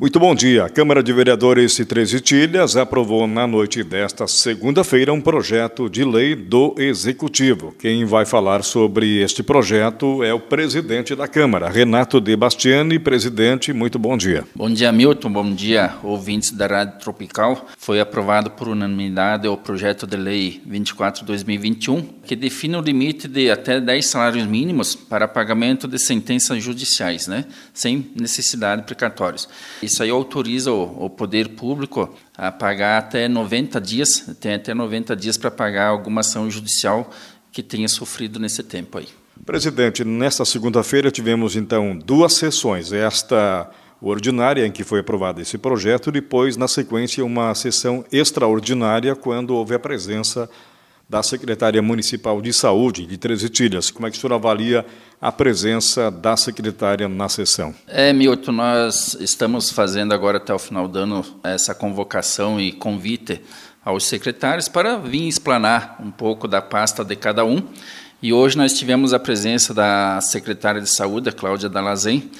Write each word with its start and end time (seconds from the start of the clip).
Muito 0.00 0.18
bom 0.18 0.34
dia. 0.34 0.64
A 0.64 0.70
Câmara 0.70 1.02
de 1.02 1.12
Vereadores 1.12 1.76
de 1.76 1.84
Três 1.84 2.14
Itilhas 2.14 2.74
aprovou 2.74 3.26
na 3.26 3.46
noite 3.46 3.84
desta 3.84 4.26
segunda-feira 4.26 5.12
um 5.12 5.20
projeto 5.20 5.90
de 5.90 6.06
lei 6.06 6.34
do 6.34 6.74
Executivo. 6.78 7.74
Quem 7.78 8.06
vai 8.06 8.24
falar 8.24 8.64
sobre 8.64 9.20
este 9.20 9.42
projeto 9.42 10.24
é 10.24 10.32
o 10.32 10.40
presidente 10.40 11.14
da 11.14 11.28
Câmara, 11.28 11.68
Renato 11.68 12.18
De 12.18 12.34
Bastiani. 12.34 12.98
Presidente, 12.98 13.74
muito 13.74 13.98
bom 13.98 14.16
dia. 14.16 14.42
Bom 14.54 14.70
dia, 14.70 14.90
Milton. 14.90 15.30
Bom 15.30 15.52
dia, 15.52 15.94
ouvintes 16.02 16.50
da 16.50 16.66
Rádio 16.66 16.98
Tropical. 16.98 17.66
Foi 17.76 18.00
aprovado 18.00 18.52
por 18.52 18.68
unanimidade 18.68 19.46
o 19.48 19.54
projeto 19.58 20.06
de 20.06 20.16
lei 20.16 20.62
24/2021, 20.66 22.02
que 22.24 22.34
define 22.34 22.74
o 22.74 22.80
limite 22.80 23.28
de 23.28 23.50
até 23.50 23.78
10 23.78 24.06
salários 24.06 24.46
mínimos 24.46 24.94
para 24.94 25.28
pagamento 25.28 25.86
de 25.86 25.98
sentenças 25.98 26.62
judiciais, 26.64 27.26
né, 27.26 27.44
sem 27.74 28.10
necessidade 28.18 28.80
de 28.80 28.86
precatórios. 28.86 29.46
Isso 29.90 30.04
aí 30.04 30.10
autoriza 30.10 30.70
o, 30.70 31.06
o, 31.06 31.10
poder 31.10 31.48
público 31.48 32.14
a 32.38 32.52
pagar 32.52 32.98
até 32.98 33.26
90 33.26 33.80
dias, 33.80 34.24
tem 34.40 34.54
até 34.54 34.72
90 34.72 35.16
dias 35.16 35.36
para 35.36 35.50
pagar 35.50 35.88
alguma 35.88 36.20
ação 36.20 36.48
judicial 36.48 37.10
que 37.50 37.60
tenha 37.60 37.88
sofrido 37.88 38.38
nesse 38.38 38.62
tempo 38.62 38.98
aí. 38.98 39.08
Presidente, 39.44 40.04
nesta 40.04 40.44
segunda-feira 40.44 41.10
tivemos 41.10 41.56
então 41.56 41.98
duas 41.98 42.34
sessões. 42.34 42.92
Esta 42.92 43.68
ordinária 44.00 44.64
em 44.64 44.70
que 44.70 44.84
foi 44.84 45.00
aprovado 45.00 45.40
esse 45.40 45.58
projeto, 45.58 46.12
depois, 46.12 46.56
na 46.56 46.68
sequência, 46.68 47.24
uma 47.24 47.52
sessão 47.56 48.04
extraordinária 48.12 49.16
quando 49.16 49.56
houve 49.56 49.74
a 49.74 49.78
presença 49.80 50.48
da 51.10 51.24
Secretaria 51.24 51.82
Municipal 51.82 52.40
de 52.40 52.52
Saúde 52.52 53.04
de 53.04 53.18
Três 53.18 53.42
Itilhas. 53.42 53.90
Como 53.90 54.06
é 54.06 54.10
que 54.12 54.16
o 54.16 54.20
senhor 54.20 54.32
avalia 54.32 54.86
a 55.20 55.32
presença 55.32 56.08
da 56.08 56.36
secretária 56.36 57.08
na 57.08 57.28
sessão? 57.28 57.74
É, 57.88 58.12
Milton, 58.12 58.52
nós 58.52 59.16
estamos 59.18 59.70
fazendo 59.70 60.14
agora 60.14 60.36
até 60.36 60.54
o 60.54 60.58
final 60.58 60.86
do 60.86 61.00
ano 61.00 61.24
essa 61.42 61.74
convocação 61.74 62.60
e 62.60 62.70
convite 62.70 63.40
aos 63.84 64.04
secretários 64.04 64.68
para 64.68 64.98
vir 64.98 65.26
explanar 65.26 65.96
um 66.00 66.12
pouco 66.12 66.46
da 66.46 66.62
pasta 66.62 67.04
de 67.04 67.16
cada 67.16 67.44
um. 67.44 67.60
E 68.22 68.32
hoje 68.32 68.56
nós 68.56 68.78
tivemos 68.78 69.12
a 69.12 69.18
presença 69.18 69.74
da 69.74 70.20
secretária 70.20 70.80
de 70.80 70.88
Saúde, 70.88 71.32
Cláudia 71.32 71.68
Dalazen, 71.68 72.30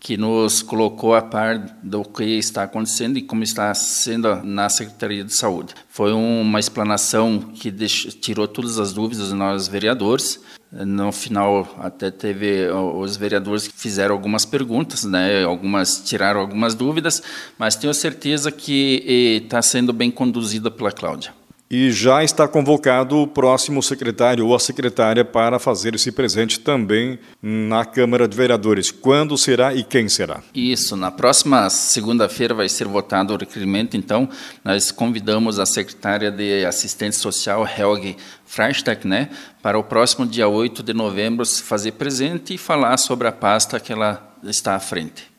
que 0.00 0.16
nos 0.16 0.62
colocou 0.62 1.14
a 1.14 1.20
par 1.22 1.58
do 1.82 2.04
que 2.04 2.24
está 2.24 2.62
acontecendo 2.62 3.18
e 3.18 3.22
como 3.22 3.42
está 3.42 3.74
sendo 3.74 4.36
na 4.44 4.68
Secretaria 4.68 5.24
de 5.24 5.34
Saúde. 5.34 5.74
Foi 5.88 6.12
uma 6.12 6.60
explanação 6.60 7.40
que 7.40 7.70
deixou, 7.70 8.12
tirou 8.12 8.46
todas 8.46 8.78
as 8.78 8.92
dúvidas 8.92 9.28
de 9.28 9.34
nós 9.34 9.66
vereadores. 9.66 10.40
No 10.70 11.10
final, 11.10 11.76
até 11.78 12.10
teve 12.10 12.68
os 12.68 13.16
vereadores 13.16 13.66
que 13.66 13.76
fizeram 13.76 14.14
algumas 14.14 14.44
perguntas, 14.44 15.02
né? 15.02 15.42
Algumas 15.42 16.02
tiraram 16.04 16.40
algumas 16.40 16.74
dúvidas, 16.74 17.22
mas 17.58 17.74
tenho 17.74 17.94
certeza 17.94 18.52
que 18.52 19.40
está 19.42 19.62
sendo 19.62 19.92
bem 19.92 20.10
conduzida 20.10 20.70
pela 20.70 20.92
Cláudia. 20.92 21.37
E 21.70 21.90
já 21.92 22.24
está 22.24 22.48
convocado 22.48 23.18
o 23.18 23.26
próximo 23.26 23.82
secretário 23.82 24.46
ou 24.46 24.54
a 24.54 24.58
secretária 24.58 25.22
para 25.22 25.58
fazer 25.58 25.94
esse 25.94 26.10
presente 26.10 26.58
também 26.60 27.18
na 27.42 27.84
Câmara 27.84 28.26
de 28.26 28.34
Vereadores. 28.34 28.90
Quando 28.90 29.36
será 29.36 29.74
e 29.74 29.84
quem 29.84 30.08
será? 30.08 30.42
Isso, 30.54 30.96
na 30.96 31.10
próxima 31.10 31.68
segunda-feira 31.68 32.54
vai 32.54 32.70
ser 32.70 32.88
votado 32.88 33.34
o 33.34 33.36
requerimento, 33.36 33.98
então 33.98 34.30
nós 34.64 34.90
convidamos 34.90 35.58
a 35.58 35.66
secretária 35.66 36.30
de 36.30 36.64
Assistência 36.64 37.20
Social, 37.20 37.68
Helge 37.68 38.16
Freitag, 38.46 39.06
né, 39.06 39.28
para 39.62 39.78
o 39.78 39.84
próximo 39.84 40.24
dia 40.24 40.48
8 40.48 40.82
de 40.82 40.94
novembro 40.94 41.44
se 41.44 41.62
fazer 41.62 41.92
presente 41.92 42.54
e 42.54 42.58
falar 42.58 42.96
sobre 42.96 43.28
a 43.28 43.32
pasta 43.32 43.78
que 43.78 43.92
ela 43.92 44.36
está 44.42 44.74
à 44.74 44.80
frente. 44.80 45.37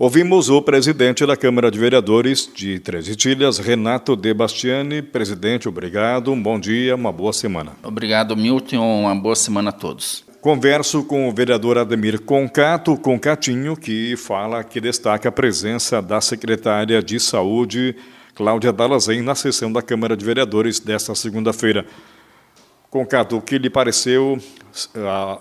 Ouvimos 0.00 0.48
o 0.48 0.62
presidente 0.62 1.26
da 1.26 1.36
Câmara 1.36 1.70
de 1.70 1.78
Vereadores 1.78 2.50
de 2.54 2.78
Três 2.78 3.06
Itilhas, 3.06 3.58
Renato 3.58 4.16
De 4.16 4.32
Bastiani. 4.32 5.02
Presidente, 5.02 5.68
obrigado, 5.68 6.32
um 6.32 6.42
bom 6.42 6.58
dia, 6.58 6.94
uma 6.94 7.12
boa 7.12 7.34
semana. 7.34 7.72
Obrigado, 7.82 8.34
Milton, 8.34 8.78
uma 8.78 9.14
boa 9.14 9.36
semana 9.36 9.68
a 9.68 9.72
todos. 9.74 10.24
Converso 10.40 11.04
com 11.04 11.28
o 11.28 11.34
vereador 11.34 11.76
Ademir 11.76 12.18
Concato, 12.22 12.96
Concatinho, 12.96 13.76
que 13.76 14.16
fala 14.16 14.64
que 14.64 14.80
destaca 14.80 15.28
a 15.28 15.32
presença 15.32 16.00
da 16.00 16.18
secretária 16.18 17.02
de 17.02 17.20
Saúde, 17.20 17.94
Cláudia 18.34 18.72
Dalazen, 18.72 19.20
na 19.20 19.34
sessão 19.34 19.70
da 19.70 19.82
Câmara 19.82 20.16
de 20.16 20.24
Vereadores 20.24 20.80
desta 20.80 21.14
segunda-feira. 21.14 21.84
Concato, 22.90 23.36
o 23.36 23.40
que 23.40 23.56
lhe 23.56 23.70
pareceu 23.70 24.36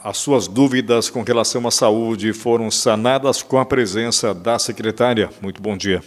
as 0.03 0.17
suas 0.17 0.47
dúvidas 0.47 1.09
com 1.09 1.23
relação 1.23 1.67
à 1.67 1.71
saúde 1.71 2.31
foram 2.31 2.69
sanadas 2.69 3.41
com 3.41 3.57
a 3.57 3.65
presença 3.65 4.35
da 4.35 4.59
secretária. 4.59 5.31
Muito 5.41 5.59
bom 5.59 5.75
dia. 5.75 6.03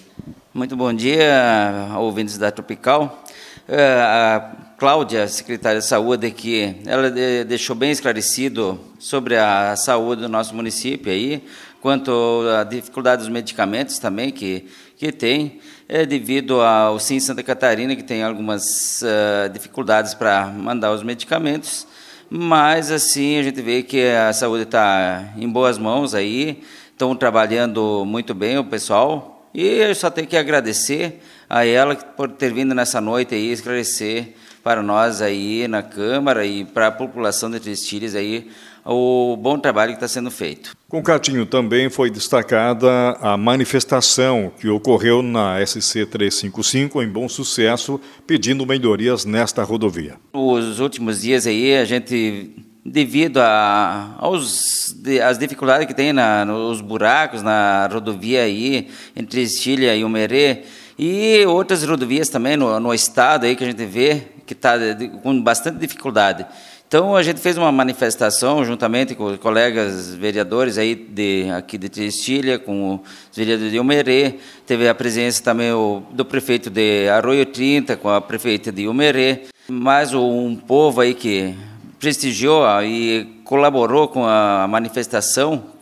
Muito 0.54 0.76
bom 0.76 0.92
dia, 0.92 1.88
ouvintes 1.98 2.38
da 2.38 2.52
Tropical. 2.52 3.24
É, 3.68 4.42
Cláudia, 4.82 5.28
secretária 5.28 5.78
de 5.78 5.86
Saúde, 5.86 6.28
que 6.32 6.74
ela 6.84 7.08
deixou 7.08 7.76
bem 7.76 7.92
esclarecido 7.92 8.80
sobre 8.98 9.36
a 9.36 9.76
saúde 9.76 10.22
do 10.22 10.28
nosso 10.28 10.56
município 10.56 11.12
aí, 11.12 11.40
quanto 11.80 12.10
à 12.58 12.64
dificuldade 12.64 13.22
dos 13.22 13.28
medicamentos 13.28 14.00
também 14.00 14.32
que, 14.32 14.66
que 14.96 15.12
tem, 15.12 15.60
é 15.88 16.04
devido 16.04 16.60
ao 16.60 16.98
Sim 16.98 17.20
Santa 17.20 17.44
Catarina, 17.44 17.94
que 17.94 18.02
tem 18.02 18.24
algumas 18.24 19.02
uh, 19.02 19.48
dificuldades 19.50 20.14
para 20.14 20.46
mandar 20.46 20.90
os 20.90 21.04
medicamentos, 21.04 21.86
mas 22.28 22.90
assim 22.90 23.38
a 23.38 23.42
gente 23.44 23.62
vê 23.62 23.84
que 23.84 24.04
a 24.08 24.32
saúde 24.32 24.64
está 24.64 25.32
em 25.36 25.48
boas 25.48 25.78
mãos 25.78 26.12
aí, 26.12 26.60
estão 26.90 27.14
trabalhando 27.14 28.04
muito 28.04 28.34
bem 28.34 28.58
o 28.58 28.64
pessoal. 28.64 29.48
E 29.54 29.64
eu 29.64 29.94
só 29.94 30.10
tenho 30.10 30.26
que 30.26 30.36
agradecer 30.36 31.20
a 31.48 31.64
ela 31.64 31.94
por 31.94 32.32
ter 32.32 32.52
vindo 32.52 32.74
nessa 32.74 33.00
noite 33.00 33.32
aí 33.32 33.52
esclarecer 33.52 34.34
para 34.62 34.82
nós 34.82 35.20
aí 35.20 35.66
na 35.68 35.82
Câmara 35.82 36.44
e 36.46 36.64
para 36.64 36.88
a 36.88 36.92
população 36.92 37.50
de 37.50 37.60
Trestilhas 37.60 38.14
aí 38.14 38.48
o 38.84 39.36
bom 39.36 39.58
trabalho 39.58 39.92
que 39.92 39.96
está 39.96 40.08
sendo 40.08 40.30
feito. 40.30 40.76
Com 40.88 41.02
Catinho 41.02 41.46
também 41.46 41.88
foi 41.88 42.10
destacada 42.10 43.16
a 43.20 43.36
manifestação 43.36 44.52
que 44.58 44.68
ocorreu 44.68 45.22
na 45.22 45.64
SC 45.64 46.04
355 46.06 47.02
em 47.02 47.08
bom 47.08 47.28
sucesso, 47.28 48.00
pedindo 48.26 48.66
melhorias 48.66 49.24
nesta 49.24 49.62
rodovia. 49.62 50.16
Os 50.32 50.80
últimos 50.80 51.22
dias 51.22 51.46
aí 51.46 51.76
a 51.76 51.84
gente 51.84 52.50
devido 52.84 53.38
a, 53.38 54.16
aos 54.18 54.96
as 55.24 55.38
dificuldades 55.38 55.86
que 55.86 55.94
tem 55.94 56.12
na, 56.12 56.44
nos 56.44 56.80
buracos 56.80 57.40
na 57.40 57.88
rodovia 57.90 58.42
aí 58.42 58.88
entre 59.14 59.42
Estilha 59.42 59.94
e 59.94 60.02
Umerê 60.02 60.64
e 60.98 61.44
outras 61.46 61.84
rodovias 61.84 62.28
também 62.28 62.56
no, 62.56 62.80
no 62.80 62.92
estado 62.92 63.46
aí 63.46 63.54
que 63.54 63.62
a 63.62 63.66
gente 63.68 63.84
vê 63.86 64.22
que 64.52 64.58
está 64.58 64.76
com 65.22 65.40
bastante 65.42 65.78
dificuldade. 65.78 66.46
Então 66.86 67.16
a 67.16 67.22
gente 67.22 67.40
fez 67.40 67.56
uma 67.56 67.72
manifestação 67.72 68.62
juntamente 68.64 69.14
com 69.14 69.36
colegas 69.38 70.14
vereadores 70.14 70.76
aí 70.76 70.94
de 70.94 71.50
aqui 71.50 71.78
de 71.78 71.88
Tristilha, 71.88 72.58
com 72.58 73.00
os 73.30 73.36
vereadores 73.36 73.72
de 73.72 73.78
Umerê, 73.78 74.34
teve 74.66 74.86
a 74.86 74.94
presença 74.94 75.42
também 75.42 75.72
o, 75.72 76.02
do 76.10 76.22
prefeito 76.22 76.68
de 76.68 77.08
Arroio 77.08 77.46
30 77.46 77.96
com 77.96 78.10
a 78.10 78.20
prefeita 78.20 78.70
de 78.70 78.86
Umerê, 78.86 79.44
mais 79.66 80.12
um 80.12 80.54
povo 80.54 81.00
aí 81.00 81.14
que 81.14 81.54
prestigiou 81.98 82.66
e 82.82 83.40
colaborou 83.42 84.08
com 84.08 84.26
a 84.26 84.66
manifestação 84.68 85.72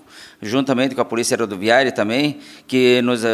juntamente 0.40 0.94
com 0.94 1.00
a 1.02 1.04
Polícia 1.04 1.36
Rodoviária 1.36 1.92
também, 1.92 2.38
que 2.66 3.02
nos 3.02 3.24
uh, 3.24 3.28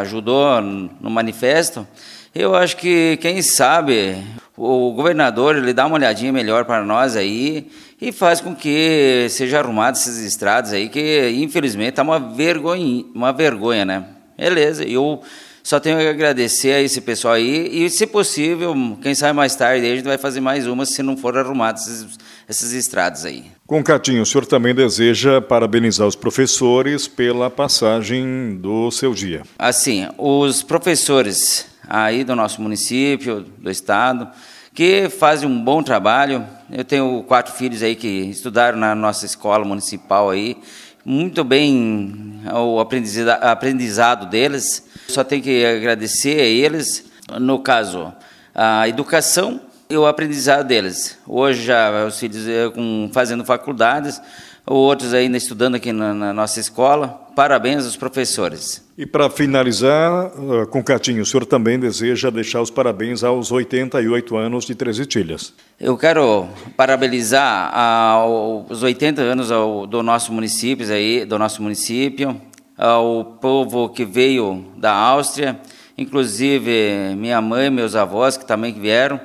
ajudou 0.00 0.60
no 0.60 1.10
manifesto. 1.10 1.86
Eu 2.34 2.54
acho 2.54 2.76
que, 2.76 3.18
quem 3.20 3.42
sabe, 3.42 4.16
o 4.62 4.92
governador 4.92 5.56
ele 5.56 5.72
dá 5.72 5.86
uma 5.86 5.96
olhadinha 5.96 6.30
melhor 6.30 6.66
para 6.66 6.84
nós 6.84 7.16
aí 7.16 7.68
e 7.98 8.12
faz 8.12 8.42
com 8.42 8.54
que 8.54 9.26
seja 9.30 9.58
arrumado 9.58 9.96
essas 9.96 10.18
estradas 10.18 10.74
aí, 10.74 10.90
que 10.90 11.30
infelizmente 11.30 11.90
está 11.90 12.02
uma 12.02 12.18
vergonha, 12.18 13.06
uma 13.14 13.32
vergonha, 13.32 13.86
né? 13.86 14.04
Beleza, 14.36 14.84
eu 14.84 15.22
só 15.62 15.80
tenho 15.80 15.98
que 15.98 16.06
agradecer 16.06 16.72
a 16.72 16.80
esse 16.82 17.00
pessoal 17.00 17.34
aí 17.34 17.84
e, 17.84 17.88
se 17.88 18.06
possível, 18.06 18.74
quem 19.00 19.14
sabe 19.14 19.32
mais 19.34 19.54
tarde 19.54 19.86
a 19.86 19.94
gente 19.94 20.04
vai 20.04 20.18
fazer 20.18 20.40
mais 20.40 20.66
uma 20.66 20.84
se 20.84 21.02
não 21.02 21.16
for 21.16 21.38
arrumado 21.38 21.78
essas, 21.78 22.18
essas 22.46 22.72
estradas 22.72 23.24
aí. 23.24 23.44
Com 23.66 23.82
Catinho, 23.82 24.22
o 24.22 24.26
senhor 24.26 24.44
também 24.44 24.74
deseja 24.74 25.40
parabenizar 25.40 26.06
os 26.06 26.16
professores 26.16 27.08
pela 27.08 27.48
passagem 27.48 28.58
do 28.58 28.90
seu 28.90 29.14
dia. 29.14 29.42
Assim, 29.58 30.06
os 30.18 30.62
professores 30.62 31.69
aí 31.90 32.22
do 32.22 32.36
nosso 32.36 32.62
município, 32.62 33.40
do 33.58 33.68
estado, 33.68 34.28
que 34.72 35.08
fazem 35.08 35.48
um 35.48 35.62
bom 35.62 35.82
trabalho. 35.82 36.46
Eu 36.70 36.84
tenho 36.84 37.24
quatro 37.24 37.52
filhos 37.52 37.82
aí 37.82 37.96
que 37.96 38.06
estudaram 38.06 38.78
na 38.78 38.94
nossa 38.94 39.26
escola 39.26 39.64
municipal 39.64 40.30
aí, 40.30 40.56
muito 41.04 41.42
bem 41.42 42.40
o 42.54 42.78
aprendizado 42.78 44.30
deles. 44.30 44.86
Só 45.08 45.24
tenho 45.24 45.42
que 45.42 45.64
agradecer 45.64 46.40
a 46.40 46.44
eles, 46.44 47.10
no 47.40 47.58
caso, 47.58 48.12
a 48.54 48.88
educação 48.88 49.60
e 49.88 49.96
o 49.96 50.06
aprendizado 50.06 50.68
deles. 50.68 51.18
Hoje 51.26 51.64
já 51.64 52.06
os 52.06 52.16
filhos 52.20 52.46
eh, 52.46 52.70
fazendo 53.12 53.44
faculdades, 53.44 54.22
outros 54.64 55.12
ainda 55.12 55.36
estudando 55.36 55.74
aqui 55.74 55.90
na, 55.90 56.14
na 56.14 56.32
nossa 56.32 56.60
escola, 56.60 57.19
parabéns 57.34 57.84
aos 57.84 57.96
professores. 57.96 58.84
E 58.96 59.06
para 59.06 59.30
finalizar, 59.30 60.26
uh, 60.38 60.66
com 60.66 60.82
Catinho, 60.82 61.22
o 61.22 61.26
senhor 61.26 61.46
também 61.46 61.78
deseja 61.78 62.30
deixar 62.30 62.60
os 62.60 62.70
parabéns 62.70 63.24
aos 63.24 63.50
88 63.50 64.36
anos 64.36 64.64
de 64.64 64.74
Três 64.74 64.98
Itilhas. 64.98 65.54
Eu 65.80 65.96
quero 65.96 66.48
parabenizar 66.76 68.26
os 68.68 68.82
80 68.82 69.22
anos 69.22 69.50
ao, 69.50 69.86
do 69.86 70.02
nosso 70.02 70.32
município, 70.32 70.92
aí, 70.92 71.24
do 71.24 71.38
nosso 71.38 71.62
município, 71.62 72.38
ao 72.76 73.24
povo 73.24 73.88
que 73.88 74.04
veio 74.04 74.64
da 74.76 74.92
Áustria, 74.92 75.58
inclusive 75.96 77.14
minha 77.16 77.40
mãe, 77.40 77.70
meus 77.70 77.94
avós 77.94 78.36
que 78.36 78.46
também 78.46 78.72
vieram, 78.72 79.20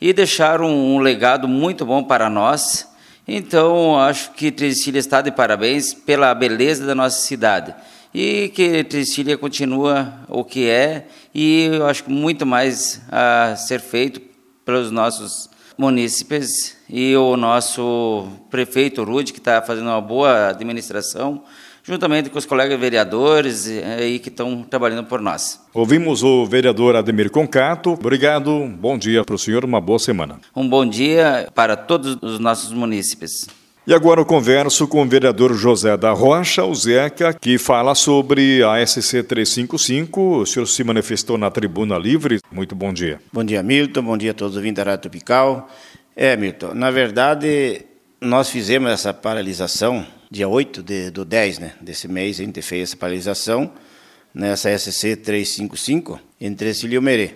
e 0.00 0.12
deixaram 0.12 0.66
um 0.66 0.98
legado 0.98 1.46
muito 1.46 1.84
bom 1.84 2.02
para 2.02 2.30
nós. 2.30 2.89
Então, 3.26 3.98
acho 3.98 4.32
que 4.32 4.50
Trestilha 4.50 4.98
está 4.98 5.20
de 5.20 5.30
parabéns 5.30 5.94
pela 5.94 6.34
beleza 6.34 6.86
da 6.86 6.94
nossa 6.94 7.20
cidade. 7.20 7.74
E 8.12 8.48
que 8.54 8.82
Trestilha 8.84 9.38
continua 9.38 10.12
o 10.28 10.44
que 10.44 10.68
é 10.68 11.06
e 11.32 11.70
eu 11.72 11.86
acho 11.86 12.04
que 12.04 12.10
muito 12.10 12.44
mais 12.44 13.00
a 13.08 13.54
ser 13.56 13.80
feito 13.80 14.20
pelos 14.64 14.90
nossos 14.90 15.48
munícipes 15.78 16.76
e 16.88 17.16
o 17.16 17.36
nosso 17.36 18.28
prefeito 18.50 19.04
Rude, 19.04 19.32
que 19.32 19.38
está 19.38 19.62
fazendo 19.62 19.86
uma 19.86 20.00
boa 20.00 20.48
administração, 20.48 21.42
juntamente 21.82 22.30
com 22.30 22.38
os 22.38 22.46
colegas 22.46 22.78
vereadores 22.78 23.66
aí 23.98 24.18
que 24.18 24.28
estão 24.28 24.62
trabalhando 24.62 25.06
por 25.06 25.20
nós. 25.20 25.60
Ouvimos 25.72 26.22
o 26.22 26.46
vereador 26.46 26.96
Ademir 26.96 27.30
Concato. 27.30 27.92
Obrigado, 27.92 28.66
bom 28.78 28.98
dia 28.98 29.24
para 29.24 29.34
o 29.34 29.38
senhor, 29.38 29.64
uma 29.64 29.80
boa 29.80 29.98
semana. 29.98 30.38
Um 30.54 30.68
bom 30.68 30.86
dia 30.86 31.48
para 31.54 31.76
todos 31.76 32.18
os 32.22 32.38
nossos 32.38 32.72
munícipes. 32.72 33.46
E 33.86 33.94
agora 33.94 34.20
eu 34.20 34.26
converso 34.26 34.86
com 34.86 35.02
o 35.02 35.08
vereador 35.08 35.54
José 35.54 35.96
da 35.96 36.12
Rocha, 36.12 36.64
o 36.64 36.74
Zeca, 36.74 37.32
que 37.32 37.58
fala 37.58 37.94
sobre 37.94 38.62
a 38.62 38.86
SC 38.86 39.22
355. 39.22 40.42
O 40.42 40.46
senhor 40.46 40.66
se 40.66 40.84
manifestou 40.84 41.38
na 41.38 41.50
tribuna 41.50 41.98
livre. 41.98 42.40
Muito 42.52 42.74
bom 42.74 42.92
dia. 42.92 43.20
Bom 43.32 43.42
dia, 43.42 43.62
Milton. 43.62 44.02
Bom 44.02 44.16
dia 44.18 44.32
a 44.32 44.34
todos 44.34 44.52
os 44.52 44.58
ouvintes 44.58 44.84
da 44.84 44.90
Rádio 44.90 45.02
Tropical. 45.10 45.68
É, 46.14 46.36
Milton, 46.36 46.74
na 46.74 46.90
verdade, 46.90 47.86
nós 48.20 48.50
fizemos 48.50 48.90
essa 48.90 49.14
paralisação 49.14 50.06
dia 50.30 50.46
8 50.46 50.82
de, 50.82 51.10
do 51.10 51.24
10 51.24 51.58
né, 51.58 51.72
desse 51.80 52.06
mês, 52.06 52.38
a 52.38 52.44
gente 52.44 52.60
fez 52.60 52.90
essa 52.90 52.96
paralisação 52.96 53.72
nessa 54.34 54.76
SC 54.78 55.16
355 55.16 56.20
entre 56.40 56.74
Cílio 56.74 56.96
e 56.96 56.98
o 56.98 57.02
Merê. 57.02 57.34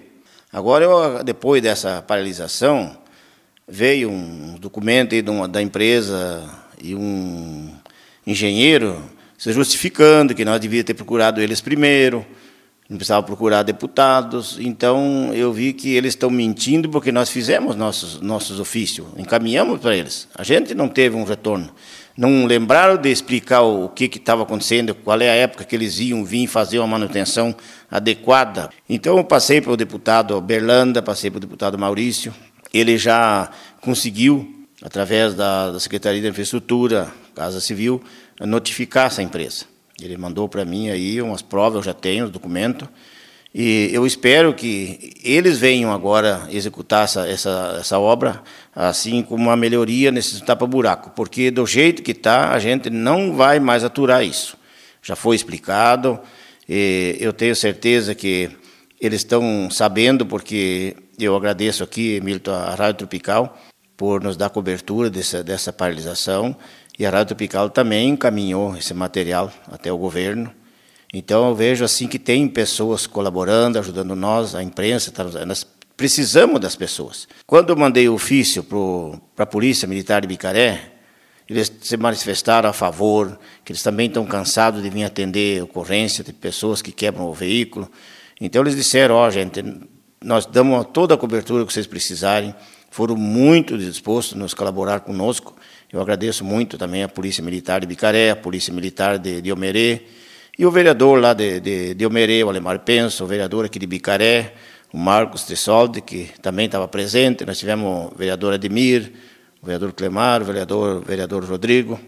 Agora, 0.52 0.84
eu, 0.84 1.24
depois 1.24 1.62
dessa 1.62 2.02
paralisação, 2.02 2.96
veio 3.66 4.10
um 4.10 4.56
documento 4.60 5.14
uma, 5.28 5.48
da 5.48 5.62
empresa 5.62 6.48
e 6.80 6.94
um 6.94 7.74
engenheiro 8.26 9.02
se 9.38 9.52
justificando 9.52 10.34
que 10.34 10.44
nós 10.44 10.60
devíamos 10.60 10.86
ter 10.86 10.94
procurado 10.94 11.40
eles 11.40 11.60
primeiro, 11.60 12.24
não 12.94 12.98
precisava 12.98 13.22
procurar 13.26 13.62
deputados. 13.62 14.56
Então 14.60 15.32
eu 15.34 15.52
vi 15.52 15.72
que 15.72 15.94
eles 15.94 16.12
estão 16.12 16.30
mentindo 16.30 16.88
porque 16.88 17.10
nós 17.10 17.28
fizemos 17.28 17.76
nossos 17.76 18.20
nossos 18.20 18.60
ofícios, 18.60 19.06
encaminhamos 19.18 19.80
para 19.80 19.96
eles. 19.96 20.28
A 20.34 20.44
gente 20.44 20.74
não 20.74 20.88
teve 20.88 21.16
um 21.16 21.24
retorno. 21.24 21.70
Não 22.16 22.46
lembraram 22.46 22.96
de 22.96 23.10
explicar 23.10 23.62
o 23.62 23.88
que 23.88 24.04
estava 24.04 24.44
acontecendo, 24.44 24.94
qual 24.94 25.20
é 25.20 25.28
a 25.28 25.34
época 25.34 25.64
que 25.64 25.74
eles 25.74 25.98
iam 25.98 26.24
vir 26.24 26.46
fazer 26.46 26.78
uma 26.78 26.86
manutenção 26.86 27.52
adequada. 27.90 28.70
Então 28.88 29.16
eu 29.16 29.24
passei 29.24 29.60
para 29.60 29.72
o 29.72 29.76
deputado 29.76 30.40
Berlanda, 30.40 31.02
passei 31.02 31.28
para 31.28 31.38
o 31.38 31.40
deputado 31.40 31.76
Maurício, 31.76 32.32
ele 32.72 32.96
já 32.96 33.50
conseguiu, 33.80 34.48
através 34.80 35.34
da, 35.34 35.72
da 35.72 35.80
Secretaria 35.80 36.22
de 36.22 36.28
Infraestrutura, 36.28 37.12
Casa 37.34 37.60
Civil, 37.60 38.00
notificar 38.40 39.08
essa 39.08 39.20
empresa. 39.20 39.73
Ele 40.00 40.16
mandou 40.16 40.48
para 40.48 40.64
mim 40.64 40.90
aí 40.90 41.22
umas 41.22 41.42
provas, 41.42 41.76
eu 41.76 41.82
já 41.82 41.94
tenho 41.94 42.24
os 42.24 42.30
documentos, 42.30 42.88
e 43.54 43.88
eu 43.92 44.04
espero 44.04 44.52
que 44.52 45.14
eles 45.22 45.58
venham 45.58 45.92
agora 45.92 46.48
executar 46.50 47.04
essa, 47.04 47.28
essa, 47.28 47.76
essa 47.78 47.98
obra, 48.00 48.42
assim 48.74 49.22
como 49.22 49.44
uma 49.44 49.56
melhoria 49.56 50.10
nesse 50.10 50.42
tapa-buraco, 50.42 51.10
porque 51.10 51.52
do 51.52 51.64
jeito 51.64 52.02
que 52.02 52.10
está, 52.10 52.50
a 52.50 52.58
gente 52.58 52.90
não 52.90 53.36
vai 53.36 53.60
mais 53.60 53.84
aturar 53.84 54.24
isso. 54.24 54.56
Já 55.00 55.14
foi 55.14 55.36
explicado, 55.36 56.18
eu 56.68 57.32
tenho 57.32 57.54
certeza 57.54 58.12
que 58.12 58.50
eles 59.00 59.20
estão 59.20 59.68
sabendo, 59.70 60.26
porque 60.26 60.96
eu 61.16 61.36
agradeço 61.36 61.84
aqui, 61.84 62.20
Milton, 62.22 62.52
a 62.52 62.74
Rádio 62.74 62.98
Tropical, 62.98 63.56
por 63.96 64.20
nos 64.20 64.36
dar 64.36 64.50
cobertura 64.50 65.08
dessa, 65.08 65.44
dessa 65.44 65.72
paralisação, 65.72 66.56
e 66.98 67.04
a 67.04 67.10
Rádio 67.10 67.34
Tropical 67.34 67.70
também 67.70 68.10
encaminhou 68.10 68.76
esse 68.76 68.94
material 68.94 69.52
até 69.70 69.92
o 69.92 69.98
governo. 69.98 70.52
Então 71.12 71.48
eu 71.48 71.54
vejo 71.54 71.84
assim 71.84 72.06
que 72.06 72.18
tem 72.18 72.46
pessoas 72.48 73.06
colaborando, 73.06 73.78
ajudando 73.78 74.16
nós, 74.16 74.54
a 74.54 74.62
imprensa, 74.62 75.10
tá, 75.10 75.24
nós 75.44 75.66
precisamos 75.96 76.60
das 76.60 76.76
pessoas. 76.76 77.28
Quando 77.46 77.70
eu 77.70 77.76
mandei 77.76 78.08
o 78.08 78.14
ofício 78.14 78.64
para 79.34 79.44
a 79.44 79.46
Polícia 79.46 79.86
Militar 79.86 80.22
de 80.22 80.28
Bicaré, 80.28 80.92
eles 81.48 81.70
se 81.82 81.96
manifestaram 81.96 82.70
a 82.70 82.72
favor, 82.72 83.38
que 83.64 83.72
eles 83.72 83.82
também 83.82 84.06
estão 84.06 84.24
cansados 84.24 84.82
de 84.82 84.88
vir 84.88 85.04
atender 85.04 85.62
ocorrência 85.62 86.24
de 86.24 86.32
pessoas 86.32 86.80
que 86.80 86.90
quebram 86.90 87.26
o 87.26 87.34
veículo. 87.34 87.90
Então 88.40 88.62
eles 88.62 88.74
disseram, 88.74 89.16
ó 89.16 89.26
oh, 89.26 89.30
gente, 89.30 89.62
nós 90.22 90.46
damos 90.46 90.86
toda 90.92 91.14
a 91.14 91.18
cobertura 91.18 91.64
que 91.66 91.72
vocês 91.72 91.86
precisarem, 91.86 92.54
foram 92.90 93.16
muito 93.16 93.76
dispostos 93.76 94.34
a 94.34 94.38
nos 94.38 94.54
colaborar 94.54 95.00
conosco. 95.00 95.54
Eu 95.94 96.00
agradeço 96.00 96.44
muito 96.44 96.76
também 96.76 97.04
a 97.04 97.08
Polícia 97.08 97.40
Militar 97.40 97.80
de 97.80 97.86
Bicaré, 97.86 98.30
a 98.30 98.34
Polícia 98.34 98.74
Militar 98.74 99.16
de, 99.16 99.40
de 99.40 99.52
Omerê, 99.52 100.02
e 100.58 100.66
o 100.66 100.70
vereador 100.72 101.20
lá 101.20 101.32
de, 101.32 101.60
de, 101.60 101.94
de 101.94 102.04
Omerê, 102.04 102.42
o 102.42 102.48
Alemar 102.48 102.80
Penso, 102.80 103.22
o 103.22 103.28
vereador 103.28 103.64
aqui 103.64 103.78
de 103.78 103.86
Bicaré, 103.86 104.54
o 104.92 104.98
Marcos 104.98 105.44
Tessolde, 105.44 106.00
que 106.00 106.30
também 106.42 106.66
estava 106.66 106.88
presente. 106.88 107.46
Nós 107.46 107.60
tivemos 107.60 108.12
o 108.12 108.18
vereador 108.18 108.54
Ademir, 108.54 109.12
o 109.62 109.66
vereador 109.66 109.92
Clemar, 109.92 110.42
o 110.42 110.44
vereador, 110.44 110.96
o 110.96 111.00
vereador 111.00 111.44
Rodrigo. 111.44 112.00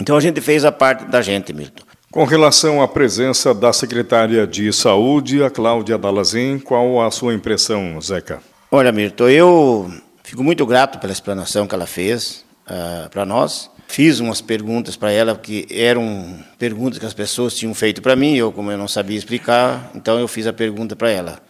Então 0.00 0.16
a 0.16 0.20
gente 0.20 0.40
fez 0.40 0.64
a 0.64 0.70
parte 0.70 1.04
da 1.06 1.20
gente, 1.20 1.52
Milton. 1.52 1.82
Com 2.12 2.22
relação 2.22 2.80
à 2.80 2.86
presença 2.86 3.52
da 3.52 3.72
secretária 3.72 4.46
de 4.46 4.72
Saúde, 4.72 5.42
a 5.42 5.50
Cláudia 5.50 5.98
Dalazin, 5.98 6.60
qual 6.60 7.02
a 7.02 7.10
sua 7.10 7.34
impressão, 7.34 8.00
Zeca? 8.00 8.40
Olha, 8.70 8.92
Mirto, 8.92 9.28
eu 9.28 9.92
fico 10.22 10.44
muito 10.44 10.64
grato 10.64 11.00
pela 11.00 11.12
explanação 11.12 11.66
que 11.66 11.74
ela 11.74 11.88
fez 11.88 12.48
uh, 12.70 13.10
para 13.10 13.26
nós. 13.26 13.70
Fiz 13.88 14.20
umas 14.20 14.40
perguntas 14.40 14.94
para 14.96 15.10
ela 15.10 15.36
que 15.36 15.66
eram 15.68 16.38
perguntas 16.58 16.98
que 16.98 17.06
as 17.06 17.12
pessoas 17.12 17.54
tinham 17.54 17.74
feito 17.74 18.00
para 18.00 18.14
mim, 18.14 18.36
eu 18.36 18.52
como 18.52 18.70
eu 18.70 18.78
não 18.78 18.86
sabia 18.86 19.18
explicar, 19.18 19.90
então 19.96 20.18
eu 20.18 20.28
fiz 20.28 20.46
a 20.46 20.52
pergunta 20.52 20.94
para 20.94 21.10
ela, 21.10 21.42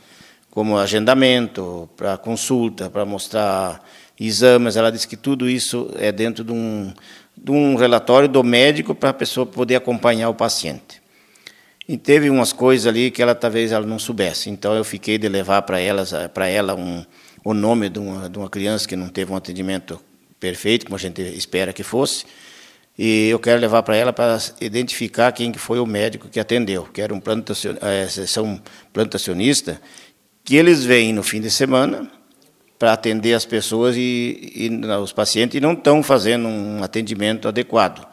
como 0.51 0.79
agendamento, 0.79 1.89
para 1.97 2.17
consulta, 2.17 2.89
para 2.89 3.05
mostrar 3.05 3.85
exames. 4.19 4.77
Ela 4.77 4.91
disse 4.91 5.07
que 5.07 5.19
tudo 5.19 5.51
isso 5.51 5.91
é 5.99 6.11
dentro 6.11 6.43
de 6.43 6.53
um 6.53 6.93
de 7.37 7.51
um 7.51 7.75
relatório 7.75 8.29
do 8.29 8.43
médico 8.45 8.95
para 8.95 9.11
a 9.11 9.15
pessoa 9.15 9.47
poder 9.47 9.77
acompanhar 9.77 10.29
o 10.29 10.35
paciente. 10.35 11.01
E 11.89 11.97
teve 11.97 12.29
umas 12.29 12.53
coisas 12.53 12.87
ali 12.87 13.11
que 13.11 13.23
ela 13.23 13.35
talvez 13.35 13.73
ela 13.73 13.87
não 13.87 13.99
soubesse. 13.99 14.51
Então 14.51 14.75
eu 14.75 14.85
fiquei 14.85 15.17
de 15.17 15.27
levar 15.29 15.63
para 15.63 15.81
ela 15.81 16.05
para 16.33 16.47
ela 16.49 16.75
um, 16.75 17.05
o 17.43 17.55
nome 17.55 17.89
de 17.89 17.99
uma, 17.99 18.29
de 18.29 18.39
uma 18.39 18.49
criança 18.49 18.87
que 18.87 18.95
não 18.95 19.09
teve 19.09 19.33
um 19.33 19.37
atendimento 19.37 20.01
perfeito, 20.41 20.87
como 20.87 20.97
a 20.97 20.99
gente 20.99 21.21
espera 21.21 21.73
que 21.73 21.83
fosse. 21.83 22.25
E 22.99 23.29
eu 23.29 23.39
quero 23.39 23.61
levar 23.61 23.83
para 23.83 23.97
ela 23.97 24.13
para 24.13 24.39
identificar 24.61 25.31
quem 25.33 25.53
que 25.53 25.59
foi 25.59 25.79
o 25.79 25.87
médico 25.87 26.29
que 26.29 26.41
atendeu, 26.41 26.85
que 26.85 27.01
era 27.01 27.15
um 27.15 27.21
plantacionista, 27.21 27.87
é, 27.87 28.09
são 28.09 28.61
plantacionista, 28.93 29.81
que 30.45 30.57
eles 30.57 30.85
vêm 30.85 31.13
no 31.13 31.23
fim 31.23 31.41
de 31.41 31.51
semana 31.51 32.11
para 32.79 32.93
atender 32.93 33.35
as 33.35 33.45
pessoas 33.45 33.95
e, 33.97 34.53
e 34.55 34.87
os 35.03 35.13
pacientes 35.13 35.57
e 35.57 35.61
não 35.61 35.75
estão 35.75 36.03
fazendo 36.03 36.49
um 36.49 36.83
atendimento 36.83 37.47
adequado. 37.47 38.07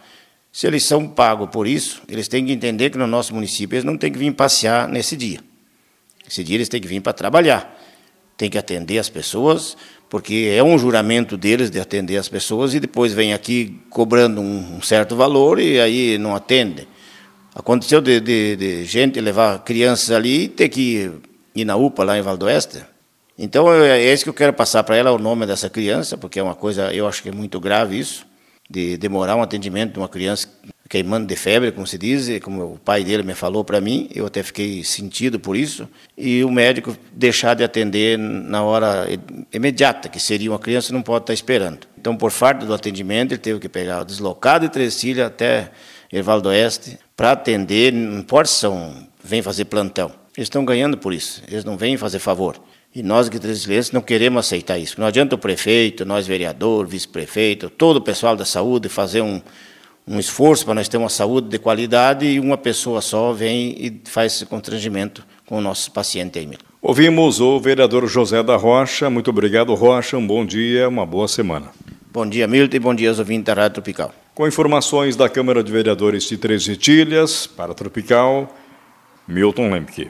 Se 0.51 0.67
eles 0.67 0.84
são 0.84 1.07
pagos 1.07 1.50
por 1.50 1.67
isso, 1.67 2.01
eles 2.07 2.27
têm 2.27 2.46
que 2.46 2.51
entender 2.51 2.89
que 2.89 2.98
no 2.98 3.07
nosso 3.07 3.34
município 3.34 3.75
eles 3.75 3.86
não 3.86 3.98
têm 3.98 4.12
que 4.12 4.17
vir 4.17 4.34
passear 4.34 4.88
nesse 4.88 5.15
dia. 5.15 5.39
Esse 6.27 6.43
dia 6.43 6.55
eles 6.55 6.67
têm 6.67 6.81
que 6.81 6.88
vir 6.88 7.00
para 7.00 7.13
trabalhar. 7.13 7.79
Tem 8.36 8.50
que 8.50 8.57
atender 8.57 9.00
as 9.00 9.10
pessoas, 9.10 9.77
porque 10.10 10.54
é 10.56 10.64
um 10.64 10.78
juramento 10.78 11.38
deles 11.38 11.70
de 11.70 11.80
atender 11.80 12.18
as 12.18 12.30
pessoas 12.30 12.74
e 12.74 12.80
depois 12.80 13.14
vem 13.14 13.34
aqui 13.34 13.80
cobrando 13.90 14.42
um, 14.42 14.78
um 14.78 14.82
certo 14.82 15.16
valor 15.16 15.60
e 15.60 15.80
aí 15.80 16.18
não 16.18 16.36
atende. 16.36 16.88
Aconteceu 17.54 18.02
de, 18.02 18.20
de, 18.20 18.56
de 18.56 18.86
gente 18.86 19.20
levar 19.20 19.64
crianças 19.64 20.12
ali 20.12 20.44
e 20.44 20.48
ter 20.48 20.70
que 20.70 21.12
ir 21.56 21.66
na 21.66 21.76
UPA 21.76 22.04
lá 22.04 22.18
em 22.18 22.22
Valdoeste 22.22 22.84
então 23.38 23.72
é, 23.72 24.00
é 24.00 24.14
isso 24.14 24.24
que 24.24 24.30
eu 24.30 24.34
quero 24.34 24.54
passar 24.54 24.84
para 24.84 24.96
ela 24.96 25.12
o 25.12 25.20
nome 25.20 25.46
dessa 25.46 25.70
criança, 25.70 26.18
porque 26.18 26.40
é 26.40 26.44
uma 26.44 26.56
coisa, 26.56 26.92
eu 26.94 27.08
acho 27.08 27.22
que 27.22 27.30
é 27.30 27.32
muito 27.32 27.60
grave 27.60 28.00
isso, 28.00 28.26
de 28.70 28.98
demorar 28.98 29.36
um 29.36 29.42
atendimento 29.42 29.94
de 29.94 30.00
uma 30.00 30.10
criança 30.10 30.48
queimando 30.88 31.28
de 31.28 31.36
febre, 31.36 31.72
como 31.72 31.86
se 31.86 31.98
diz, 31.98 32.28
como 32.42 32.74
o 32.74 32.80
pai 32.80 33.04
dele 33.04 33.24
me 33.24 33.34
falou 33.34 33.64
para 33.64 33.82
mim, 33.82 34.10
eu 34.14 34.26
até 34.26 34.42
fiquei 34.42 34.84
sentido 34.84 35.40
por 35.40 35.56
isso, 35.56 35.88
e 36.18 36.44
o 36.44 36.52
médico 36.52 36.96
deixar 37.12 37.54
de 37.56 37.64
atender 37.64 38.18
na 38.18 38.64
hora 38.64 39.06
imediata, 39.54 40.10
que 40.10 40.20
seria 40.20 40.52
uma 40.52 40.60
criança 40.60 40.94
não 40.94 41.02
pode 41.02 41.24
estar 41.24 41.34
esperando. 41.34 41.80
Então, 41.98 42.16
por 42.16 42.32
falta 42.32 42.66
do 42.66 42.74
atendimento, 42.74 43.34
ele 43.34 43.40
teve 43.40 43.60
que 43.60 43.70
pegar 43.70 44.02
o 44.02 44.06
deslocado 44.06 44.66
de 44.66 44.72
Trecília 44.72 45.28
até 45.28 45.72
Ervaldo 46.12 46.50
Oeste 46.50 46.98
para 47.16 47.32
atender, 47.32 47.92
não 47.92 48.20
importa 48.20 48.50
se 48.50 48.60
são, 48.60 49.08
vêm 49.22 49.42
fazer 49.42 49.66
plantão. 49.66 50.12
Eles 50.38 50.46
estão 50.46 50.64
ganhando 50.64 50.98
por 50.98 51.14
isso, 51.14 51.44
eles 51.48 51.66
não 51.66 51.76
vêm 51.76 51.98
fazer 51.98 52.20
favor. 52.20 52.62
E 52.98 53.04
nós, 53.04 53.27
aqui 53.27 53.38
Clientes, 53.39 53.92
não 53.92 54.01
queremos 54.01 54.39
aceitar 54.39 54.80
isso. 54.80 55.00
Não 55.00 55.06
adianta 55.06 55.36
o 55.36 55.38
prefeito, 55.38 56.04
nós 56.04 56.25
vereador, 56.25 56.88
vice-prefeito, 56.88 57.70
todo 57.70 57.98
o 57.98 58.01
pessoal 58.01 58.36
da 58.36 58.44
saúde 58.44 58.89
fazer 58.89 59.22
um, 59.22 59.39
um 60.08 60.18
esforço 60.18 60.66
para 60.66 60.74
nós 60.74 60.89
ter 60.89 60.98
uma 60.98 61.08
saúde 61.08 61.48
de 61.48 61.60
qualidade 61.60 62.25
e 62.25 62.39
uma 62.39 62.58
pessoa 62.58 63.00
só 63.00 63.32
vem 63.34 63.75
e 63.77 64.01
faz 64.06 64.34
esse 64.34 64.48
constrangimento 64.48 65.24
com 65.46 65.60
o 65.60 65.62
nosso 65.62 65.92
paciente 65.92 66.39
aí. 66.39 66.50
Ouvimos 66.82 67.39
o 67.39 67.60
vereador 67.60 68.08
José 68.08 68.42
da 68.42 68.56
Rocha. 68.56 69.12
Muito 69.12 69.30
obrigado, 69.30 69.75
Rocha. 69.75 70.18
Um 70.18 70.25
bom 70.25 70.44
dia, 70.44 70.89
uma 70.89 71.06
boa 71.06 71.27
semana. 71.27 71.68
Bom 72.12 72.27
dia, 72.27 72.48
Milton, 72.48 72.77
e 72.77 72.80
bom 72.80 72.96
dia 72.96 73.10
aos 73.10 73.20
ouvintes 73.20 73.46
da 73.46 73.54
Rádio 73.54 73.75
Tropical. 73.75 74.12
Com 74.34 74.48
informações 74.48 75.16
da 75.16 75.30
Câmara 75.30 75.63
de 75.63 75.72
Vereadores 75.72 76.24
de 76.24 76.36
Três 76.36 76.66
Retilhas, 76.66 77.46
para 77.46 77.75
Tropical, 77.75 78.51
Milton 79.27 79.70
Lemke. 79.70 80.10